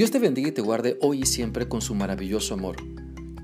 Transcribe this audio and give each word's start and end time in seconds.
Dios 0.00 0.10
te 0.10 0.18
bendiga 0.18 0.48
y 0.48 0.52
te 0.52 0.62
guarde 0.62 0.96
hoy 1.02 1.20
y 1.20 1.26
siempre 1.26 1.68
con 1.68 1.82
su 1.82 1.94
maravilloso 1.94 2.54
amor. 2.54 2.76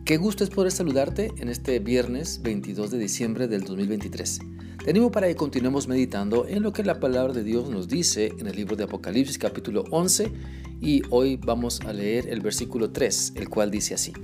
Qué 0.06 0.16
gusto 0.16 0.42
es 0.42 0.48
poder 0.48 0.72
saludarte 0.72 1.30
en 1.36 1.50
este 1.50 1.80
viernes 1.80 2.40
22 2.42 2.90
de 2.90 2.96
diciembre 2.96 3.46
del 3.46 3.64
2023. 3.64 4.38
Te 4.82 5.10
para 5.10 5.26
que 5.26 5.36
continuemos 5.36 5.86
meditando 5.86 6.46
en 6.48 6.62
lo 6.62 6.72
que 6.72 6.82
la 6.82 6.98
palabra 6.98 7.34
de 7.34 7.44
Dios 7.44 7.68
nos 7.68 7.88
dice 7.88 8.32
en 8.38 8.46
el 8.46 8.56
libro 8.56 8.74
de 8.74 8.84
Apocalipsis 8.84 9.36
capítulo 9.36 9.84
11 9.90 10.32
y 10.80 11.02
hoy 11.10 11.36
vamos 11.36 11.82
a 11.82 11.92
leer 11.92 12.26
el 12.30 12.40
versículo 12.40 12.90
3, 12.90 13.34
el 13.36 13.50
cual 13.50 13.70
dice 13.70 13.92
así. 13.92 14.14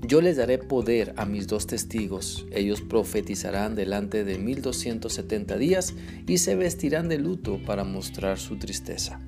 Yo 0.00 0.22
les 0.22 0.38
daré 0.38 0.56
poder 0.56 1.12
a 1.18 1.26
mis 1.26 1.46
dos 1.46 1.66
testigos. 1.66 2.46
Ellos 2.52 2.80
profetizarán 2.80 3.74
delante 3.74 4.24
de 4.24 4.38
1270 4.38 5.58
días 5.58 5.92
y 6.26 6.38
se 6.38 6.56
vestirán 6.56 7.10
de 7.10 7.18
luto 7.18 7.60
para 7.66 7.84
mostrar 7.84 8.38
su 8.38 8.58
tristeza. 8.58 9.27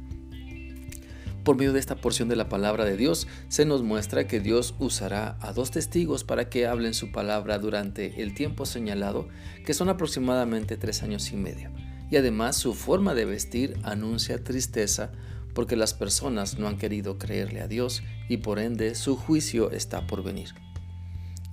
Por 1.44 1.56
medio 1.56 1.72
de 1.72 1.80
esta 1.80 1.96
porción 1.96 2.28
de 2.28 2.36
la 2.36 2.48
palabra 2.48 2.84
de 2.84 2.96
Dios 2.96 3.26
se 3.48 3.64
nos 3.64 3.82
muestra 3.82 4.26
que 4.26 4.40
Dios 4.40 4.74
usará 4.78 5.38
a 5.40 5.52
dos 5.52 5.70
testigos 5.70 6.22
para 6.22 6.50
que 6.50 6.66
hablen 6.66 6.92
su 6.92 7.12
palabra 7.12 7.58
durante 7.58 8.22
el 8.22 8.34
tiempo 8.34 8.66
señalado, 8.66 9.28
que 9.64 9.72
son 9.72 9.88
aproximadamente 9.88 10.76
tres 10.76 11.02
años 11.02 11.32
y 11.32 11.36
medio. 11.36 11.70
Y 12.10 12.16
además 12.16 12.56
su 12.56 12.74
forma 12.74 13.14
de 13.14 13.24
vestir 13.24 13.78
anuncia 13.84 14.42
tristeza 14.45 15.12
porque 15.54 15.76
las 15.76 15.95
personas 15.95 16.58
no 16.58 16.68
han 16.68 16.76
querido 16.76 17.18
creerle 17.18 17.60
a 17.60 17.68
Dios 17.68 18.02
y 18.28 18.38
por 18.38 18.59
ende 18.59 18.95
su 18.95 19.16
juicio 19.16 19.70
está 19.70 20.06
por 20.06 20.22
venir. 20.22 20.50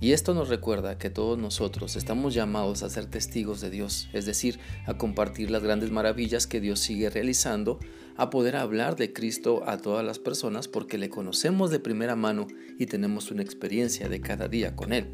Y 0.00 0.12
esto 0.12 0.32
nos 0.32 0.48
recuerda 0.48 0.96
que 0.96 1.10
todos 1.10 1.36
nosotros 1.38 1.96
estamos 1.96 2.32
llamados 2.32 2.84
a 2.84 2.88
ser 2.88 3.06
testigos 3.06 3.60
de 3.60 3.70
Dios, 3.70 4.08
es 4.12 4.26
decir, 4.26 4.60
a 4.86 4.96
compartir 4.96 5.50
las 5.50 5.64
grandes 5.64 5.90
maravillas 5.90 6.46
que 6.46 6.60
Dios 6.60 6.78
sigue 6.78 7.10
realizando, 7.10 7.80
a 8.16 8.30
poder 8.30 8.54
hablar 8.54 8.94
de 8.94 9.12
Cristo 9.12 9.62
a 9.66 9.78
todas 9.78 10.04
las 10.04 10.20
personas 10.20 10.68
porque 10.68 10.98
le 10.98 11.08
conocemos 11.08 11.70
de 11.70 11.80
primera 11.80 12.14
mano 12.14 12.46
y 12.78 12.86
tenemos 12.86 13.32
una 13.32 13.42
experiencia 13.42 14.08
de 14.08 14.20
cada 14.20 14.46
día 14.46 14.76
con 14.76 14.92
Él. 14.92 15.08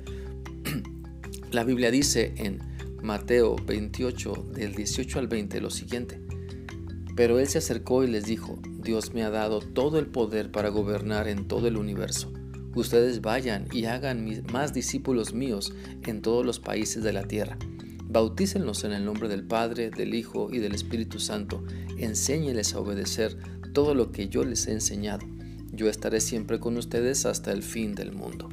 La 1.50 1.64
Biblia 1.64 1.90
dice 1.90 2.34
en 2.36 2.58
Mateo 3.02 3.56
28 3.56 4.48
del 4.52 4.74
18 4.74 5.18
al 5.18 5.28
20 5.28 5.60
lo 5.62 5.70
siguiente. 5.70 6.20
Pero 7.16 7.38
Él 7.38 7.46
se 7.46 7.58
acercó 7.58 8.04
y 8.04 8.08
les 8.08 8.26
dijo, 8.26 8.58
Dios 8.66 9.14
me 9.14 9.22
ha 9.22 9.30
dado 9.30 9.60
todo 9.60 9.98
el 9.98 10.06
poder 10.06 10.50
para 10.50 10.68
gobernar 10.68 11.28
en 11.28 11.46
todo 11.46 11.68
el 11.68 11.76
universo. 11.76 12.32
Ustedes 12.74 13.20
vayan 13.20 13.68
y 13.72 13.84
hagan 13.84 14.26
más 14.52 14.74
discípulos 14.74 15.32
míos 15.32 15.72
en 16.04 16.22
todos 16.22 16.44
los 16.44 16.58
países 16.58 17.02
de 17.02 17.12
la 17.12 17.22
tierra. 17.22 17.56
Bautícenlos 18.06 18.84
en 18.84 18.92
el 18.92 19.04
nombre 19.04 19.28
del 19.28 19.44
Padre, 19.44 19.90
del 19.90 20.14
Hijo 20.14 20.48
y 20.52 20.58
del 20.58 20.74
Espíritu 20.74 21.18
Santo. 21.18 21.64
Enséñeles 21.98 22.74
a 22.74 22.80
obedecer 22.80 23.36
todo 23.72 23.94
lo 23.94 24.12
que 24.12 24.28
yo 24.28 24.44
les 24.44 24.66
he 24.66 24.72
enseñado. 24.72 25.26
Yo 25.72 25.88
estaré 25.88 26.20
siempre 26.20 26.60
con 26.60 26.76
ustedes 26.76 27.26
hasta 27.26 27.52
el 27.52 27.62
fin 27.62 27.94
del 27.94 28.12
mundo. 28.12 28.48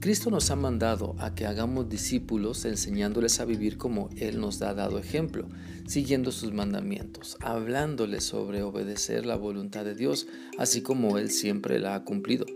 Cristo 0.00 0.30
nos 0.30 0.52
ha 0.52 0.56
mandado 0.56 1.16
a 1.18 1.34
que 1.34 1.46
hagamos 1.46 1.88
discípulos 1.88 2.64
enseñándoles 2.64 3.40
a 3.40 3.44
vivir 3.44 3.76
como 3.76 4.08
Él 4.16 4.38
nos 4.38 4.62
ha 4.62 4.72
dado 4.74 5.00
ejemplo, 5.00 5.48
siguiendo 5.88 6.30
sus 6.30 6.52
mandamientos, 6.52 7.36
hablándoles 7.40 8.22
sobre 8.22 8.62
obedecer 8.62 9.26
la 9.26 9.34
voluntad 9.34 9.84
de 9.84 9.96
Dios, 9.96 10.28
así 10.58 10.82
como 10.82 11.18
Él 11.18 11.30
siempre 11.30 11.80
la 11.80 11.96
ha 11.96 12.04
cumplido. 12.04 12.46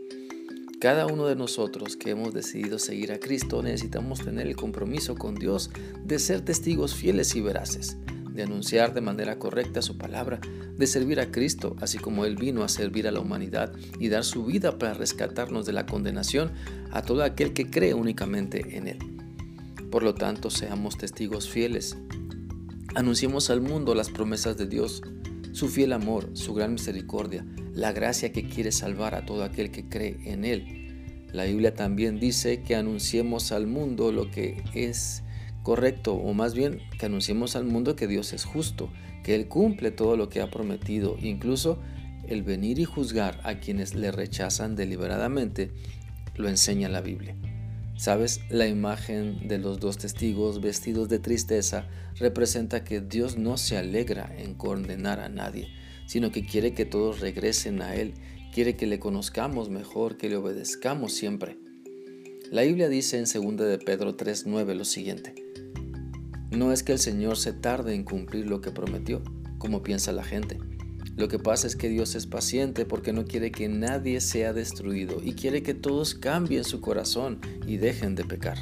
Cada 0.80 1.06
uno 1.06 1.26
de 1.26 1.36
nosotros 1.36 1.94
que 1.94 2.08
hemos 2.08 2.32
decidido 2.32 2.78
seguir 2.78 3.12
a 3.12 3.20
Cristo 3.20 3.62
necesitamos 3.62 4.24
tener 4.24 4.46
el 4.46 4.56
compromiso 4.56 5.14
con 5.14 5.34
Dios 5.34 5.70
de 6.02 6.18
ser 6.18 6.40
testigos 6.40 6.94
fieles 6.94 7.36
y 7.36 7.42
veraces, 7.42 7.98
de 8.32 8.44
anunciar 8.44 8.94
de 8.94 9.02
manera 9.02 9.38
correcta 9.38 9.82
su 9.82 9.98
palabra, 9.98 10.40
de 10.78 10.86
servir 10.86 11.20
a 11.20 11.30
Cristo, 11.30 11.76
así 11.82 11.98
como 11.98 12.24
Él 12.24 12.36
vino 12.36 12.64
a 12.64 12.70
servir 12.70 13.06
a 13.06 13.10
la 13.10 13.20
humanidad 13.20 13.74
y 13.98 14.08
dar 14.08 14.24
su 14.24 14.46
vida 14.46 14.78
para 14.78 14.94
rescatarnos 14.94 15.66
de 15.66 15.74
la 15.74 15.84
condenación 15.84 16.50
a 16.92 17.02
todo 17.02 17.24
aquel 17.24 17.52
que 17.52 17.68
cree 17.68 17.92
únicamente 17.92 18.78
en 18.78 18.88
Él. 18.88 18.98
Por 19.90 20.02
lo 20.02 20.14
tanto, 20.14 20.48
seamos 20.48 20.96
testigos 20.96 21.46
fieles. 21.46 21.98
Anunciemos 22.94 23.50
al 23.50 23.60
mundo 23.60 23.94
las 23.94 24.08
promesas 24.08 24.56
de 24.56 24.66
Dios, 24.66 25.02
su 25.52 25.68
fiel 25.68 25.92
amor, 25.92 26.30
su 26.32 26.54
gran 26.54 26.72
misericordia, 26.72 27.44
la 27.80 27.92
gracia 27.92 28.30
que 28.30 28.44
quiere 28.44 28.72
salvar 28.72 29.14
a 29.14 29.24
todo 29.24 29.42
aquel 29.42 29.70
que 29.70 29.88
cree 29.88 30.18
en 30.26 30.44
Él. 30.44 31.24
La 31.32 31.44
Biblia 31.44 31.74
también 31.74 32.20
dice 32.20 32.60
que 32.60 32.76
anunciemos 32.76 33.52
al 33.52 33.66
mundo 33.66 34.12
lo 34.12 34.30
que 34.30 34.62
es 34.74 35.22
correcto, 35.62 36.12
o 36.12 36.34
más 36.34 36.52
bien 36.52 36.82
que 36.98 37.06
anunciemos 37.06 37.56
al 37.56 37.64
mundo 37.64 37.96
que 37.96 38.06
Dios 38.06 38.34
es 38.34 38.44
justo, 38.44 38.90
que 39.24 39.34
Él 39.34 39.48
cumple 39.48 39.90
todo 39.92 40.18
lo 40.18 40.28
que 40.28 40.42
ha 40.42 40.50
prometido, 40.50 41.16
incluso 41.22 41.78
el 42.28 42.42
venir 42.42 42.78
y 42.78 42.84
juzgar 42.84 43.40
a 43.44 43.60
quienes 43.60 43.94
le 43.94 44.12
rechazan 44.12 44.76
deliberadamente, 44.76 45.70
lo 46.36 46.50
enseña 46.50 46.90
la 46.90 47.00
Biblia. 47.00 47.34
¿Sabes? 47.96 48.42
La 48.50 48.66
imagen 48.66 49.48
de 49.48 49.56
los 49.56 49.80
dos 49.80 49.96
testigos 49.96 50.60
vestidos 50.60 51.08
de 51.08 51.18
tristeza 51.18 51.88
representa 52.18 52.84
que 52.84 53.00
Dios 53.00 53.38
no 53.38 53.56
se 53.56 53.78
alegra 53.78 54.30
en 54.36 54.52
condenar 54.52 55.20
a 55.20 55.30
nadie, 55.30 55.79
sino 56.10 56.32
que 56.32 56.44
quiere 56.44 56.74
que 56.74 56.84
todos 56.84 57.20
regresen 57.20 57.82
a 57.82 57.94
Él, 57.94 58.14
quiere 58.52 58.74
que 58.74 58.88
le 58.88 58.98
conozcamos 58.98 59.70
mejor, 59.70 60.16
que 60.16 60.28
le 60.28 60.34
obedezcamos 60.34 61.12
siempre. 61.12 61.56
La 62.50 62.62
Biblia 62.62 62.88
dice 62.88 63.16
en 63.16 63.26
2 63.26 63.56
de 63.58 63.78
Pedro 63.78 64.16
3:9 64.16 64.74
lo 64.74 64.84
siguiente: 64.84 65.36
No 66.50 66.72
es 66.72 66.82
que 66.82 66.90
el 66.90 66.98
Señor 66.98 67.36
se 67.36 67.52
tarde 67.52 67.94
en 67.94 68.02
cumplir 68.02 68.48
lo 68.48 68.60
que 68.60 68.72
prometió, 68.72 69.22
como 69.58 69.84
piensa 69.84 70.10
la 70.10 70.24
gente. 70.24 70.58
Lo 71.14 71.28
que 71.28 71.38
pasa 71.38 71.68
es 71.68 71.76
que 71.76 71.88
Dios 71.88 72.16
es 72.16 72.26
paciente 72.26 72.84
porque 72.84 73.12
no 73.12 73.24
quiere 73.24 73.52
que 73.52 73.68
nadie 73.68 74.20
sea 74.20 74.52
destruido 74.52 75.22
y 75.22 75.34
quiere 75.34 75.62
que 75.62 75.74
todos 75.74 76.16
cambien 76.16 76.64
su 76.64 76.80
corazón 76.80 77.38
y 77.68 77.76
dejen 77.76 78.16
de 78.16 78.24
pecar. 78.24 78.58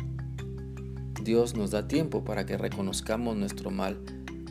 Dios 1.25 1.54
nos 1.54 1.70
da 1.70 1.88
tiempo 1.88 2.25
para 2.25 2.44
que 2.44 2.59
reconozcamos 2.59 3.38
nuestro 3.38 3.70
mal 3.70 3.98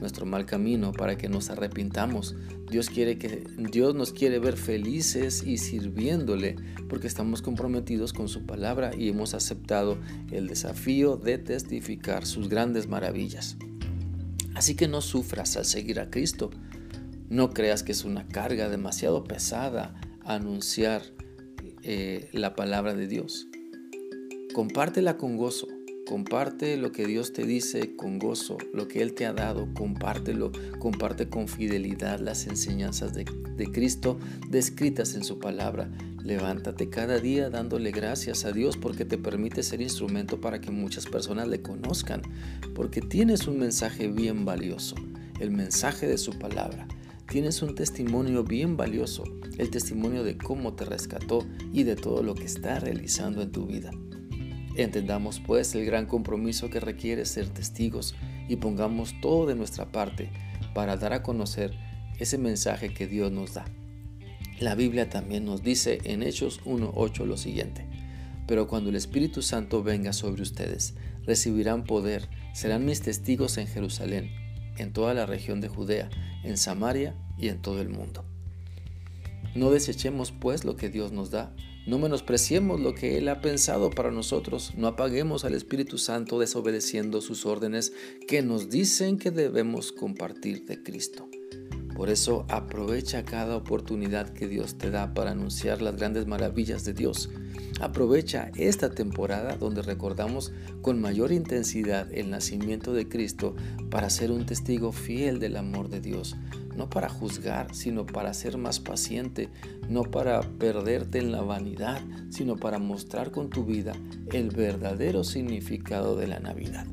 nuestro 0.01 0.25
mal 0.25 0.45
camino, 0.45 0.91
para 0.91 1.17
que 1.17 1.29
nos 1.29 1.49
arrepintamos. 1.49 2.35
Dios 2.69 2.89
quiere 2.89 3.17
que 3.17 3.43
Dios 3.57 3.95
nos 3.95 4.11
quiere 4.11 4.39
ver 4.39 4.57
felices 4.57 5.43
y 5.45 5.57
sirviéndole, 5.57 6.55
porque 6.89 7.07
estamos 7.07 7.41
comprometidos 7.41 8.13
con 8.13 8.27
su 8.27 8.45
palabra 8.45 8.91
y 8.95 9.09
hemos 9.09 9.33
aceptado 9.33 9.97
el 10.31 10.47
desafío 10.47 11.17
de 11.17 11.37
testificar 11.37 12.25
sus 12.25 12.49
grandes 12.49 12.87
maravillas. 12.87 13.57
Así 14.55 14.75
que 14.75 14.87
no 14.87 15.01
sufras 15.01 15.55
al 15.57 15.65
seguir 15.65 15.99
a 15.99 16.09
Cristo. 16.09 16.49
No 17.29 17.51
creas 17.51 17.83
que 17.83 17.91
es 17.91 18.05
una 18.05 18.27
carga 18.27 18.69
demasiado 18.69 19.23
pesada 19.23 19.99
anunciar 20.25 21.03
eh, 21.83 22.29
la 22.33 22.55
palabra 22.55 22.93
de 22.95 23.07
Dios. 23.07 23.47
Compártela 24.53 25.17
con 25.17 25.37
gozo 25.37 25.67
Comparte 26.07 26.77
lo 26.77 26.93
que 26.93 27.05
Dios 27.05 27.33
te 27.33 27.45
dice 27.45 27.97
con 27.97 28.17
gozo, 28.17 28.57
lo 28.73 28.87
que 28.87 29.01
Él 29.01 29.13
te 29.13 29.25
ha 29.25 29.33
dado, 29.33 29.67
compártelo, 29.73 30.53
comparte 30.79 31.27
con 31.27 31.49
fidelidad 31.49 32.21
las 32.21 32.47
enseñanzas 32.47 33.13
de, 33.13 33.25
de, 33.57 33.71
Cristo 33.73 34.17
descritas 34.49 35.15
en 35.15 35.25
su 35.25 35.37
palabra. 35.37 35.91
Levántate 36.23 36.89
cada 36.89 37.19
día 37.19 37.49
dándole 37.49 37.91
gracias 37.91 38.45
a 38.45 38.53
Dios 38.53 38.77
porque 38.77 39.03
te 39.03 39.17
permite 39.17 39.63
ser 39.63 39.81
instrumento 39.81 40.39
para 40.39 40.61
que 40.61 40.71
muchas 40.71 41.05
personas 41.05 41.49
le 41.49 41.61
conozcan, 41.61 42.21
porque 42.73 43.01
tienes 43.01 43.45
un 43.45 43.59
mensaje 43.59 44.07
bien 44.07 44.45
valioso, 44.45 44.95
el 45.41 45.51
mensaje 45.51 46.07
de 46.07 46.17
su 46.17 46.39
palabra. 46.39 46.87
Tienes 47.29 47.61
un 47.61 47.75
testimonio 47.75 48.45
bien 48.45 48.77
valioso, 48.77 49.25
el 49.57 49.69
testimonio 49.69 50.23
de 50.23 50.37
cómo 50.37 50.73
te 50.73 50.85
rescató 50.85 51.45
y 51.73 51.83
de 51.83 51.97
todo 51.97 52.23
lo 52.23 52.33
que 52.33 52.45
está 52.45 52.79
realizando 52.79 53.41
en 53.41 53.51
tu 53.51 53.65
vida. 53.65 53.91
Entendamos 54.77 55.39
pues 55.39 55.73
el 55.73 55.85
gran 55.85 56.05
compromiso 56.05 56.69
que 56.69 56.79
requiere 56.79 57.25
ser 57.25 57.49
testigos 57.49 58.15
y 58.47 58.57
pongamos 58.57 59.15
todo 59.21 59.47
de 59.47 59.55
nuestra 59.55 59.91
parte 59.91 60.29
para 60.75 60.97
dar 60.97 61.13
a 61.13 61.23
conocer 61.23 61.73
ese 62.19 62.37
mensaje 62.37 62.93
que 62.93 63.07
Dios 63.07 63.31
nos 63.31 63.55
da. 63.55 63.65
La 64.59 64.75
Biblia 64.75 65.09
también 65.09 65.45
nos 65.45 65.63
dice 65.63 65.97
en 66.03 66.21
Hechos 66.21 66.61
1.8 66.63 67.25
lo 67.25 67.37
siguiente, 67.37 67.87
pero 68.45 68.67
cuando 68.67 68.91
el 68.91 68.95
Espíritu 68.95 69.41
Santo 69.41 69.81
venga 69.81 70.13
sobre 70.13 70.43
ustedes, 70.43 70.93
recibirán 71.25 71.83
poder, 71.83 72.29
serán 72.53 72.85
mis 72.85 73.01
testigos 73.01 73.57
en 73.57 73.65
Jerusalén, 73.65 74.29
en 74.77 74.93
toda 74.93 75.15
la 75.15 75.25
región 75.25 75.59
de 75.59 75.69
Judea, 75.69 76.09
en 76.43 76.55
Samaria 76.55 77.15
y 77.35 77.47
en 77.47 77.63
todo 77.63 77.81
el 77.81 77.89
mundo. 77.89 78.25
No 79.55 79.71
desechemos 79.71 80.31
pues 80.31 80.65
lo 80.65 80.75
que 80.75 80.89
Dios 80.89 81.11
nos 81.11 81.31
da, 81.31 81.55
no 81.87 81.97
menospreciemos 81.99 82.81
lo 82.81 82.93
que 82.93 83.17
Él 83.17 83.29
ha 83.29 83.41
pensado 83.41 83.89
para 83.89 84.11
nosotros, 84.11 84.73
no 84.75 84.87
apaguemos 84.87 85.45
al 85.45 85.55
Espíritu 85.55 85.97
Santo 85.97 86.37
desobedeciendo 86.37 87.21
sus 87.21 87.45
órdenes 87.45 87.93
que 88.27 88.41
nos 88.41 88.69
dicen 88.69 89.17
que 89.17 89.31
debemos 89.31 89.93
compartir 89.93 90.65
de 90.65 90.83
Cristo. 90.83 91.29
Por 91.95 92.09
eso 92.09 92.45
aprovecha 92.49 93.23
cada 93.23 93.55
oportunidad 93.55 94.29
que 94.29 94.47
Dios 94.47 94.77
te 94.77 94.91
da 94.91 95.15
para 95.15 95.31
anunciar 95.31 95.81
las 95.81 95.95
grandes 95.95 96.27
maravillas 96.27 96.83
de 96.83 96.93
Dios. 96.93 97.31
Aprovecha 97.79 98.51
esta 98.55 98.91
temporada 98.91 99.55
donde 99.55 99.81
recordamos 99.81 100.51
con 100.81 101.01
mayor 101.01 101.31
intensidad 101.31 102.13
el 102.13 102.29
nacimiento 102.29 102.93
de 102.93 103.07
Cristo 103.07 103.55
para 103.89 104.09
ser 104.09 104.31
un 104.31 104.45
testigo 104.45 104.91
fiel 104.91 105.39
del 105.39 105.55
amor 105.55 105.89
de 105.89 106.01
Dios, 106.01 106.35
no 106.77 106.89
para 106.89 107.09
juzgar, 107.09 107.73
sino 107.73 108.05
para 108.05 108.33
ser 108.33 108.57
más 108.57 108.79
paciente, 108.79 109.49
no 109.89 110.03
para 110.03 110.41
perderte 110.41 111.17
en 111.17 111.31
la 111.31 111.41
vanidad, 111.41 112.01
sino 112.29 112.55
para 112.55 112.77
mostrar 112.77 113.31
con 113.31 113.49
tu 113.49 113.65
vida 113.65 113.93
el 114.31 114.51
verdadero 114.51 115.23
significado 115.23 116.15
de 116.15 116.27
la 116.27 116.39
Navidad. 116.39 116.85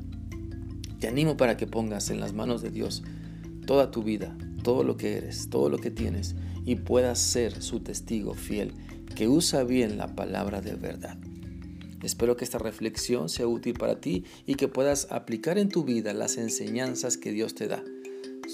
Te 0.99 1.07
animo 1.07 1.37
para 1.37 1.55
que 1.55 1.67
pongas 1.67 2.09
en 2.09 2.19
las 2.19 2.33
manos 2.33 2.63
de 2.63 2.71
Dios 2.71 3.03
toda 3.67 3.91
tu 3.91 4.01
vida, 4.01 4.35
todo 4.63 4.83
lo 4.83 4.97
que 4.97 5.17
eres, 5.17 5.49
todo 5.49 5.69
lo 5.69 5.77
que 5.77 5.91
tienes 5.91 6.35
y 6.65 6.77
puedas 6.77 7.19
ser 7.19 7.61
su 7.61 7.81
testigo 7.81 8.33
fiel 8.33 8.73
que 9.15 9.27
usa 9.27 9.63
bien 9.63 9.97
la 9.97 10.15
palabra 10.15 10.61
de 10.61 10.75
verdad. 10.75 11.17
Espero 12.01 12.35
que 12.35 12.43
esta 12.43 12.57
reflexión 12.57 13.29
sea 13.29 13.47
útil 13.47 13.73
para 13.73 13.99
ti 13.99 14.25
y 14.45 14.55
que 14.55 14.67
puedas 14.67 15.11
aplicar 15.11 15.57
en 15.57 15.69
tu 15.69 15.83
vida 15.83 16.13
las 16.13 16.37
enseñanzas 16.37 17.17
que 17.17 17.31
Dios 17.31 17.55
te 17.55 17.67
da, 17.67 17.83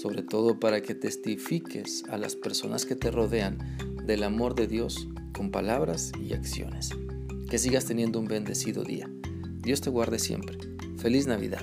sobre 0.02 0.24
todo 0.24 0.58
para 0.58 0.80
que 0.80 0.96
testifiques 0.96 2.02
a 2.10 2.18
las 2.18 2.34
personas 2.34 2.86
que 2.86 2.96
te 2.96 3.12
rodean 3.12 3.58
del 4.04 4.24
amor 4.24 4.56
de 4.56 4.66
Dios 4.66 5.06
con 5.32 5.52
palabras 5.52 6.10
y 6.20 6.32
acciones. 6.32 6.90
Que 7.48 7.58
sigas 7.58 7.84
teniendo 7.84 8.18
un 8.18 8.26
bendecido 8.26 8.82
día. 8.82 9.08
Dios 9.60 9.80
te 9.80 9.90
guarde 9.90 10.18
siempre. 10.18 10.58
Feliz 10.96 11.28
Navidad. 11.28 11.62